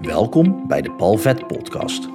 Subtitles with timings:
[0.00, 2.08] Welkom bij de Palvet Podcast.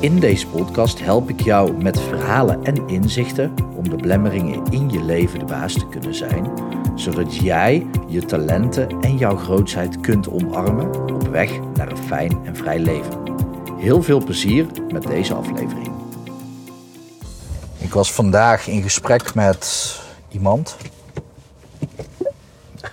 [0.00, 5.02] In deze podcast help ik jou met verhalen en inzichten om de blemmeringen in je
[5.02, 6.52] leven de baas te kunnen zijn,
[6.94, 12.56] zodat jij je talenten en jouw grootheid kunt omarmen op weg naar een fijn en
[12.56, 13.22] vrij leven.
[13.76, 15.90] Heel veel plezier met deze aflevering.
[17.78, 19.94] Ik was vandaag in gesprek met
[20.28, 20.76] iemand.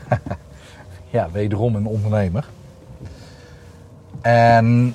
[1.09, 2.45] ja, wederom een ondernemer.
[4.25, 4.93] En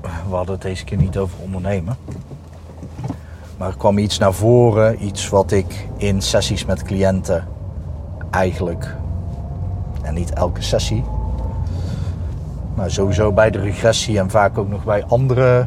[0.00, 1.96] we hadden het deze keer niet over ondernemen.
[3.56, 7.48] Maar er kwam iets naar voren, iets wat ik in sessies met cliënten
[8.30, 8.94] eigenlijk,
[10.02, 11.04] en niet elke sessie,
[12.74, 15.66] maar sowieso bij de regressie en vaak ook nog bij andere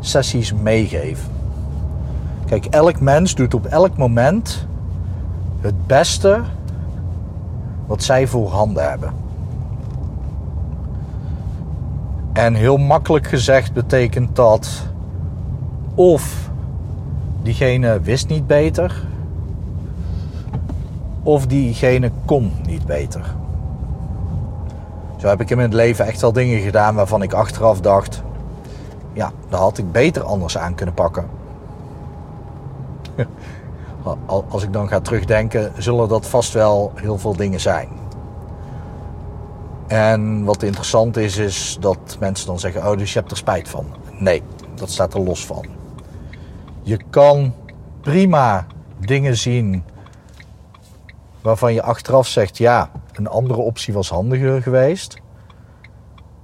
[0.00, 1.26] sessies meegeef.
[2.46, 4.66] Kijk, elk mens doet op elk moment
[5.60, 6.40] het beste
[7.86, 9.29] wat zij voor handen hebben.
[12.40, 14.82] En heel makkelijk gezegd betekent dat
[15.94, 16.50] of
[17.42, 19.02] diegene wist niet beter,
[21.22, 23.34] of diegene kon niet beter.
[25.16, 28.22] Zo heb ik in mijn leven echt wel dingen gedaan waarvan ik achteraf dacht:
[29.12, 31.26] ja, daar had ik beter anders aan kunnen pakken.
[34.48, 37.99] Als ik dan ga terugdenken, zullen dat vast wel heel veel dingen zijn.
[39.90, 43.68] En wat interessant is, is dat mensen dan zeggen: Oh, dus je hebt er spijt
[43.68, 43.86] van.
[44.18, 44.42] Nee,
[44.74, 45.66] dat staat er los van.
[46.82, 47.54] Je kan
[48.00, 48.66] prima
[48.98, 49.84] dingen zien
[51.40, 55.16] waarvan je achteraf zegt: Ja, een andere optie was handiger geweest.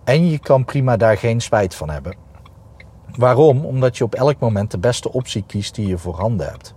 [0.04, 2.16] En je kan prima daar geen spijt van hebben.
[3.16, 3.64] Waarom?
[3.64, 6.74] Omdat je op elk moment de beste optie kiest die je voorhanden hebt.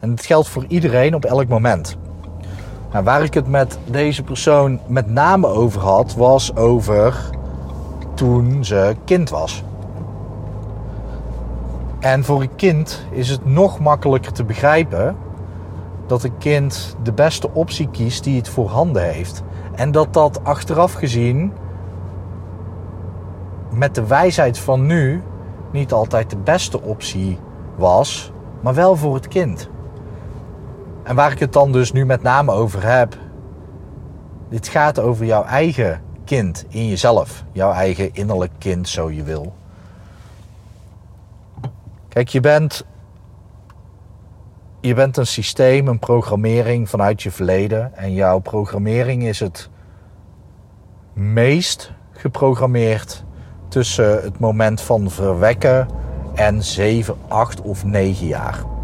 [0.00, 1.96] En het geldt voor iedereen op elk moment.
[2.92, 7.30] Nou, waar ik het met deze persoon met name over had, was over
[8.14, 9.64] toen ze kind was.
[12.00, 15.16] En voor een kind is het nog makkelijker te begrijpen
[16.06, 19.42] dat een kind de beste optie kiest die het voorhanden heeft.
[19.74, 21.52] En dat dat achteraf gezien
[23.70, 25.22] met de wijsheid van nu
[25.70, 27.38] niet altijd de beste optie
[27.76, 29.68] was, maar wel voor het kind.
[31.06, 33.16] En waar ik het dan dus nu met name over heb.
[34.48, 37.44] Dit gaat over jouw eigen kind in jezelf.
[37.52, 39.54] Jouw eigen innerlijk kind, zo je wil.
[42.08, 42.84] Kijk, je bent.
[44.80, 47.96] Je bent een systeem, een programmering vanuit je verleden.
[47.96, 49.70] En jouw programmering is het
[51.12, 53.24] meest geprogrammeerd
[53.68, 55.88] tussen het moment van verwekken
[56.34, 58.74] en 7, 8 of 9 jaar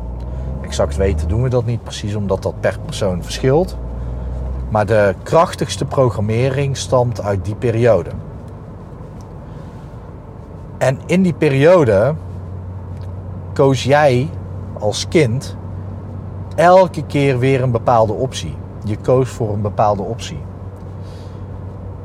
[0.72, 3.76] exact weten doen we dat niet precies, omdat dat per persoon verschilt.
[4.68, 8.10] Maar de krachtigste programmering stamt uit die periode.
[10.78, 12.14] En in die periode
[13.52, 14.28] koos jij
[14.78, 15.56] als kind
[16.54, 18.54] elke keer weer een bepaalde optie.
[18.84, 20.40] Je koos voor een bepaalde optie.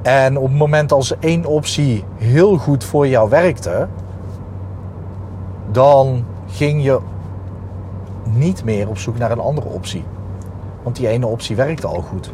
[0.01, 3.87] En op het moment als één optie heel goed voor jou werkte,
[5.71, 6.99] dan ging je
[8.27, 10.03] niet meer op zoek naar een andere optie.
[10.83, 12.33] Want die ene optie werkte al goed.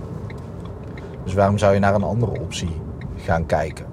[1.24, 2.82] Dus waarom zou je naar een andere optie
[3.16, 3.86] gaan kijken?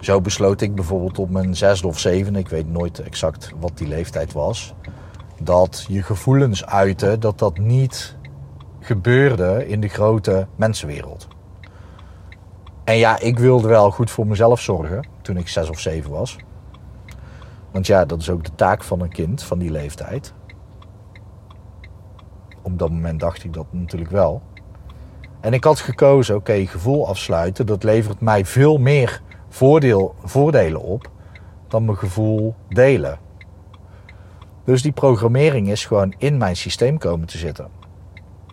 [0.00, 3.88] Zo besloot ik bijvoorbeeld op mijn zesde of zevende, ik weet nooit exact wat die
[3.88, 4.74] leeftijd was,
[5.42, 8.16] dat je gevoelens uiten, dat dat niet
[8.80, 11.28] gebeurde in de grote mensenwereld.
[12.84, 16.36] En ja, ik wilde wel goed voor mezelf zorgen toen ik zes of zeven was.
[17.70, 20.34] Want ja, dat is ook de taak van een kind van die leeftijd.
[22.62, 24.42] Op dat moment dacht ik dat natuurlijk wel.
[25.40, 31.10] En ik had gekozen, oké, gevoel afsluiten, dat levert mij veel meer voordeel, voordelen op
[31.68, 33.18] dan mijn gevoel delen.
[34.64, 37.68] Dus die programmering is gewoon in mijn systeem komen te zitten.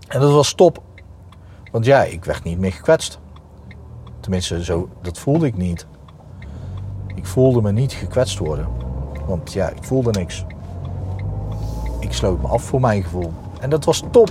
[0.07, 0.83] En dat was top.
[1.71, 3.19] Want ja, ik werd niet meer gekwetst.
[4.19, 5.87] Tenminste, zo, dat voelde ik niet.
[7.15, 8.67] Ik voelde me niet gekwetst worden.
[9.25, 10.45] Want ja, ik voelde niks.
[11.99, 13.31] Ik sloot me af voor mijn gevoel.
[13.59, 14.29] En dat was top.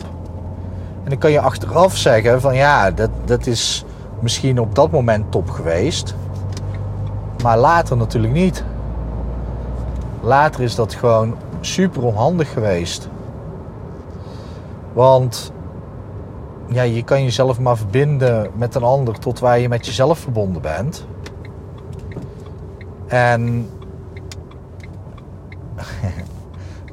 [1.05, 3.85] En dan kan je achteraf zeggen van ja, dat, dat is
[4.21, 6.15] misschien op dat moment top geweest.
[7.43, 8.65] Maar later natuurlijk niet.
[10.21, 13.09] Later is dat gewoon super onhandig geweest.
[14.93, 15.53] Want
[16.67, 20.63] ja, je kan jezelf maar verbinden met een ander tot waar je met jezelf verbonden
[20.63, 21.07] bent.
[23.07, 23.69] En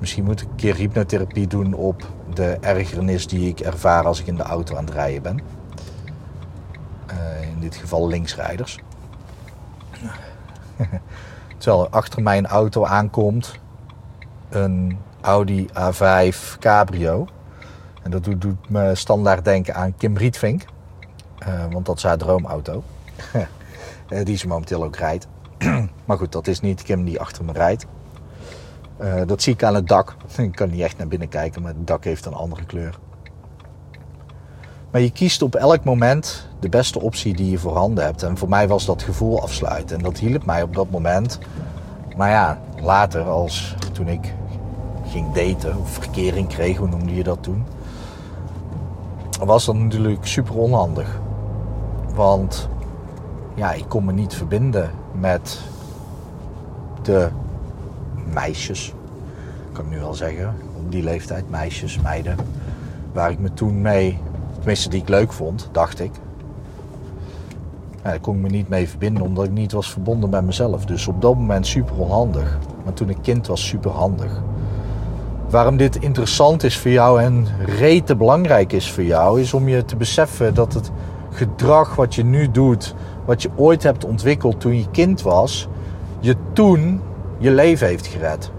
[0.01, 4.27] Misschien moet ik een keer hypnotherapie doen op de ergernis die ik ervaar als ik
[4.27, 5.39] in de auto aan het rijden ben.
[7.05, 8.79] Eh, in dit geval linksrijders.
[11.57, 13.59] Terwijl er achter mijn auto aankomt
[14.49, 17.27] een Audi A5 Cabrio.
[18.03, 20.65] En dat doet, me standaard denken aan Kim Rietvink.
[21.47, 22.83] Uh, want dat is haar droomauto.
[24.07, 25.27] Eh, die ze momenteel ook rijdt.
[26.05, 27.85] maar goed, dat is niet Kim die achter me rijdt.
[29.01, 30.15] Uh, dat zie ik aan het dak.
[30.37, 32.99] Ik kan niet echt naar binnen kijken, maar het dak heeft een andere kleur.
[34.91, 38.23] Maar je kiest op elk moment de beste optie die je voorhanden hebt.
[38.23, 39.97] En voor mij was dat gevoel afsluiten.
[39.97, 41.39] En dat hielp mij op dat moment.
[42.17, 44.33] Maar ja, later, als toen ik
[45.07, 47.65] ging daten of verkering kreeg, hoe noemde je dat toen?
[49.39, 51.19] Was dat natuurlijk super onhandig.
[52.13, 52.69] Want
[53.55, 55.59] ja, ik kon me niet verbinden met
[57.01, 57.29] de
[58.33, 58.93] meisjes.
[59.71, 60.55] Kan ik nu wel zeggen.
[60.77, 62.35] Op die leeftijd, meisjes, meiden.
[63.13, 64.17] Waar ik me toen mee,
[64.55, 66.11] tenminste die ik leuk vond, dacht ik.
[68.03, 70.85] Ja, daar kon ik me niet mee verbinden omdat ik niet was verbonden met mezelf.
[70.85, 72.57] Dus op dat moment super onhandig.
[72.83, 74.41] Maar toen ik kind was, super handig.
[75.49, 79.85] Waarom dit interessant is voor jou en rete belangrijk is voor jou, is om je
[79.85, 80.91] te beseffen dat het
[81.31, 82.95] gedrag wat je nu doet,
[83.25, 85.67] wat je ooit hebt ontwikkeld toen je kind was,
[86.19, 87.01] je toen
[87.41, 88.51] je leven heeft gered.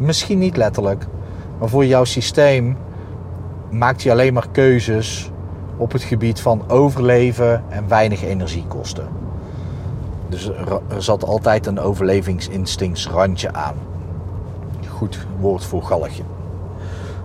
[0.00, 1.06] Misschien niet letterlijk,
[1.58, 2.76] maar voor jouw systeem
[3.70, 5.30] maakt je alleen maar keuzes
[5.76, 9.08] op het gebied van overleven en weinig energiekosten.
[10.28, 10.50] Dus
[10.88, 13.74] er zat altijd een overlevingsinstinctsrandje aan.
[14.88, 16.22] Goed woord voor galgje.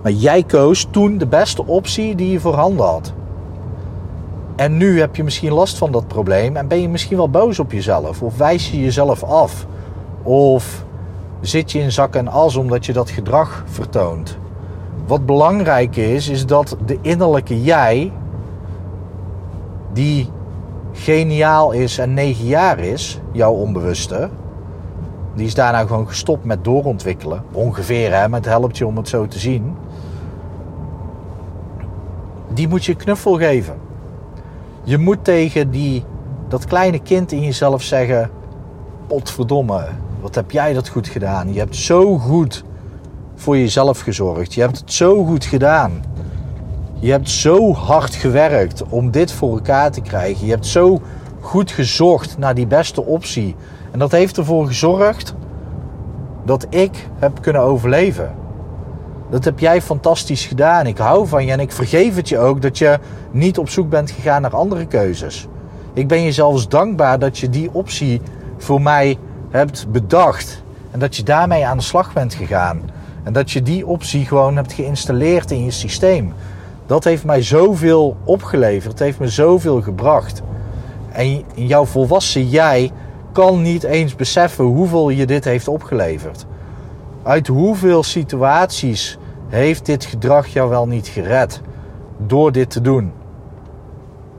[0.03, 3.13] Maar jij koos toen de beste optie die je voorhanden had.
[4.55, 7.59] En nu heb je misschien last van dat probleem en ben je misschien wel boos
[7.59, 8.21] op jezelf.
[8.21, 9.65] Of wijs je jezelf af.
[10.25, 10.85] Of
[11.41, 14.37] zit je in zak en as omdat je dat gedrag vertoont.
[15.07, 18.11] Wat belangrijk is, is dat de innerlijke jij,
[19.93, 20.29] die
[20.91, 24.29] geniaal is en negen jaar is, jouw onbewuste,
[25.35, 27.43] die is daarna gewoon gestopt met doorontwikkelen.
[27.51, 29.75] Ongeveer, hè, maar het helpt je om het zo te zien.
[32.53, 33.75] Die moet je knuffel geven.
[34.83, 36.03] Je moet tegen die,
[36.47, 38.29] dat kleine kind in jezelf zeggen:
[39.07, 39.87] Potverdomme,
[40.25, 41.53] wat heb jij dat goed gedaan?
[41.53, 42.63] Je hebt zo goed
[43.35, 44.53] voor jezelf gezorgd.
[44.53, 46.03] Je hebt het zo goed gedaan.
[46.99, 50.45] Je hebt zo hard gewerkt om dit voor elkaar te krijgen.
[50.45, 51.01] Je hebt zo
[51.39, 53.55] goed gezocht naar die beste optie.
[53.91, 55.33] En dat heeft ervoor gezorgd
[56.45, 58.35] dat ik heb kunnen overleven.
[59.29, 60.87] Dat heb jij fantastisch gedaan.
[60.87, 62.99] Ik hou van je en ik vergeef het je ook dat je
[63.31, 65.47] niet op zoek bent gegaan naar andere keuzes.
[65.93, 68.21] Ik ben je zelfs dankbaar dat je die optie
[68.57, 69.17] voor mij
[69.49, 70.63] hebt bedacht.
[70.91, 72.81] En dat je daarmee aan de slag bent gegaan.
[73.23, 76.33] En dat je die optie gewoon hebt geïnstalleerd in je systeem.
[76.85, 78.91] Dat heeft mij zoveel opgeleverd.
[78.91, 80.41] Het heeft me zoveel gebracht.
[81.11, 82.91] En jouw volwassen jij
[83.31, 86.45] kan niet eens beseffen hoeveel je dit heeft opgeleverd.
[87.23, 89.17] Uit hoeveel situaties
[89.47, 91.61] heeft dit gedrag jou wel niet gered
[92.17, 93.11] door dit te doen?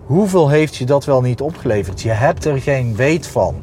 [0.07, 2.03] Hoeveel heeft je dat wel niet opgeleverd?
[2.03, 3.55] Je hebt er geen weet van.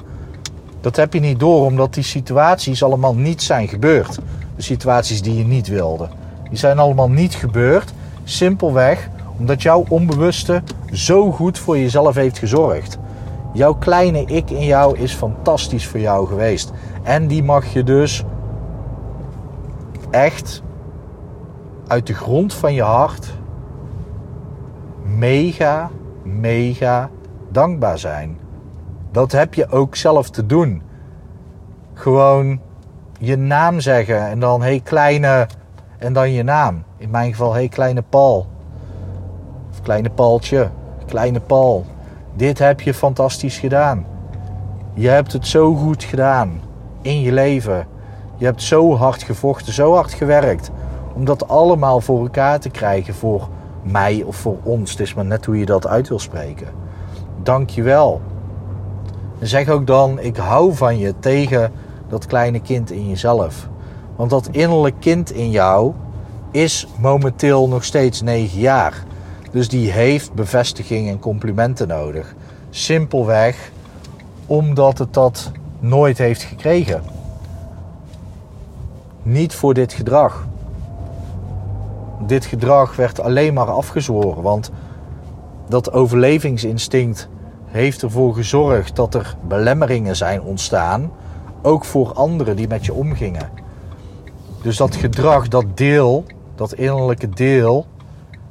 [0.83, 4.19] Dat heb je niet door omdat die situaties allemaal niet zijn gebeurd.
[4.55, 6.07] De situaties die je niet wilde.
[6.49, 7.93] Die zijn allemaal niet gebeurd.
[8.23, 12.97] Simpelweg omdat jouw onbewuste zo goed voor jezelf heeft gezorgd.
[13.53, 16.71] Jouw kleine ik in jou is fantastisch voor jou geweest.
[17.03, 18.23] En die mag je dus
[20.11, 20.61] echt
[21.87, 23.33] uit de grond van je hart
[25.03, 25.89] mega,
[26.23, 27.09] mega
[27.51, 28.37] dankbaar zijn.
[29.13, 30.81] Dat heb je ook zelf te doen.
[31.93, 32.59] Gewoon
[33.19, 35.47] je naam zeggen en dan hey kleine
[35.97, 36.83] en dan je naam.
[36.97, 38.47] In mijn geval hey kleine Paul.
[39.71, 40.69] Of kleine Paultje.
[41.05, 41.85] Kleine Paul.
[42.33, 44.05] Dit heb je fantastisch gedaan.
[44.93, 46.61] Je hebt het zo goed gedaan
[47.01, 47.87] in je leven.
[48.37, 50.71] Je hebt zo hard gevochten, zo hard gewerkt.
[51.13, 53.47] Om dat allemaal voor elkaar te krijgen voor
[53.81, 54.91] mij of voor ons.
[54.91, 56.67] Het is maar net hoe je dat uit wil spreken.
[57.43, 58.21] Dank je wel.
[59.43, 61.71] Zeg ook dan, ik hou van je tegen
[62.09, 63.69] dat kleine kind in jezelf.
[64.15, 65.93] Want dat innerlijk kind in jou
[66.51, 69.03] is momenteel nog steeds 9 jaar.
[69.51, 72.35] Dus die heeft bevestiging en complimenten nodig.
[72.69, 73.71] Simpelweg
[74.45, 77.03] omdat het dat nooit heeft gekregen.
[79.23, 80.47] Niet voor dit gedrag.
[82.27, 84.71] Dit gedrag werd alleen maar afgezworen, want
[85.67, 87.29] dat overlevingsinstinct
[87.73, 91.11] heeft ervoor gezorgd dat er belemmeringen zijn ontstaan,
[91.61, 93.49] ook voor anderen die met je omgingen.
[94.61, 96.23] Dus dat gedrag, dat deel,
[96.55, 97.85] dat innerlijke deel,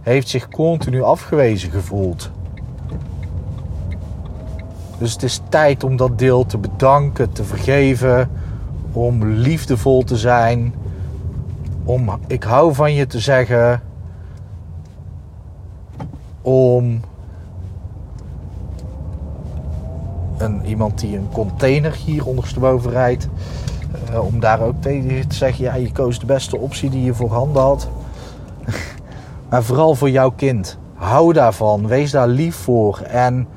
[0.01, 2.31] heeft zich continu afgewezen gevoeld.
[4.99, 8.31] Dus het is tijd om dat deel te bedanken, te vergeven,
[8.93, 10.75] om liefdevol te zijn,
[11.85, 13.83] om ik hou van je te zeggen,
[16.41, 17.01] om
[20.65, 23.29] iemand die een container hier ondersteboven rijdt,
[24.11, 27.15] uh, om daar ook tegen te zeggen, ja, je koos de beste optie die je
[27.15, 27.89] voorhanden had.
[29.51, 30.79] maar vooral voor jouw kind.
[30.95, 33.49] Hou daarvan, wees daar lief voor en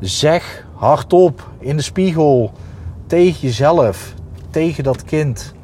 [0.00, 2.52] zeg hardop in de spiegel
[3.06, 4.14] tegen jezelf,
[4.50, 5.54] tegen dat kind.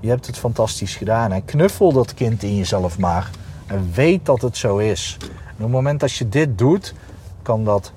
[0.00, 3.30] Je hebt het fantastisch gedaan en knuffel dat kind in jezelf maar
[3.66, 5.16] en weet dat het zo is.
[5.20, 6.94] En op het moment dat je dit doet,
[7.42, 7.92] kan dat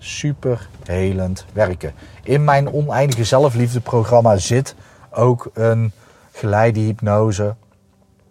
[0.00, 1.92] super helend werken.
[2.22, 4.74] In mijn oneindige zelfliefdeprogramma zit
[5.10, 5.92] ook een
[6.32, 7.54] geleide hypnose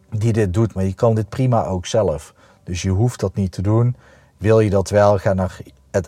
[0.10, 0.74] die dit doet.
[0.74, 2.34] Maar je kan dit prima ook zelf.
[2.64, 3.96] Dus je hoeft dat niet te doen.
[4.38, 5.60] Wil je dat wel, ga naar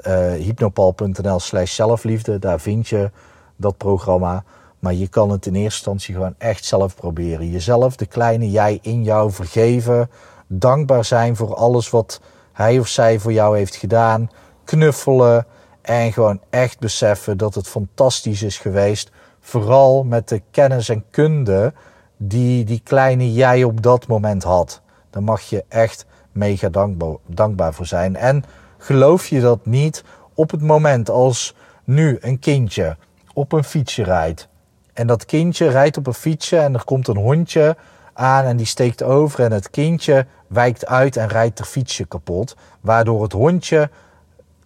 [0.08, 2.40] uh, hypnopal.nl slash zelfliefde.
[2.40, 3.12] Daar vind je
[3.56, 4.44] dat programma.
[4.80, 7.50] Maar je kan het in eerste instantie gewoon echt zelf proberen.
[7.50, 10.10] Jezelf, de kleine jij in jou vergeven.
[10.48, 14.30] Dankbaar zijn voor alles wat hij of zij voor jou heeft gedaan.
[14.64, 15.46] Knuffelen.
[15.82, 19.12] En gewoon echt beseffen dat het fantastisch is geweest.
[19.40, 21.74] Vooral met de kennis en kunde
[22.18, 24.82] die die kleine jij op dat moment had.
[25.10, 28.16] Daar mag je echt mega dankbaar, dankbaar voor zijn.
[28.16, 28.44] En
[28.78, 30.04] geloof je dat niet
[30.34, 32.98] op het moment als nu een kindje
[33.34, 34.48] op een fietsje rijdt.
[34.94, 37.76] En dat kindje rijdt op een fietsje en er komt een hondje
[38.14, 42.56] aan en die steekt over en het kindje wijkt uit en rijdt het fietsje kapot.
[42.82, 43.90] Waardoor het hondje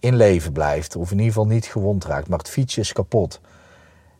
[0.06, 0.96] in leven blijft.
[0.96, 3.40] Of in ieder geval niet gewond raakt, maar het fietsje is kapot.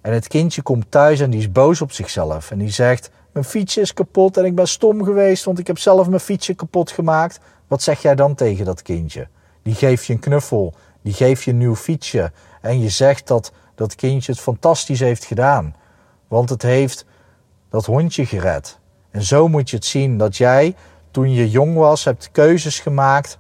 [0.01, 2.51] En het kindje komt thuis en die is boos op zichzelf.
[2.51, 5.79] En die zegt, mijn fietsje is kapot en ik ben stom geweest, want ik heb
[5.79, 7.41] zelf mijn fietsje kapot gemaakt.
[7.67, 9.29] Wat zeg jij dan tegen dat kindje?
[9.63, 12.33] Die geeft je een knuffel, die geeft je een nieuw fietsje.
[12.61, 15.75] En je zegt dat dat kindje het fantastisch heeft gedaan.
[16.29, 17.05] Want het heeft
[17.71, 18.79] dat hondje gered.
[19.11, 20.75] En zo moet je het zien dat jij,
[21.11, 23.39] toen je jong was, hebt keuzes gemaakt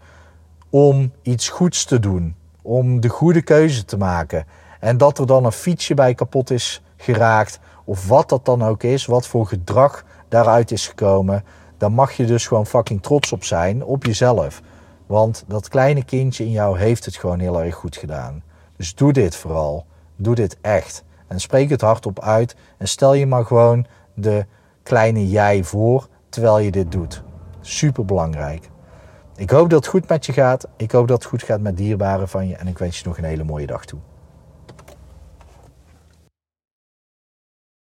[0.76, 2.34] om iets goeds te doen.
[2.62, 4.46] Om de goede keuze te maken.
[4.80, 7.58] En dat er dan een fietsje bij kapot is geraakt.
[7.84, 9.06] Of wat dat dan ook is.
[9.06, 11.44] Wat voor gedrag daaruit is gekomen.
[11.78, 13.84] Dan mag je dus gewoon fucking trots op zijn.
[13.84, 14.62] Op jezelf.
[15.06, 18.42] Want dat kleine kindje in jou heeft het gewoon heel erg goed gedaan.
[18.76, 19.86] Dus doe dit vooral.
[20.16, 21.04] Doe dit echt.
[21.26, 22.56] En spreek het hardop uit.
[22.76, 24.46] En stel je maar gewoon de
[24.82, 27.22] kleine jij voor terwijl je dit doet.
[27.60, 28.74] Super belangrijk.
[29.38, 30.66] Ik hoop dat het goed met je gaat.
[30.76, 32.56] Ik hoop dat het goed gaat met dierbaren van je.
[32.56, 33.98] En ik wens je nog een hele mooie dag toe.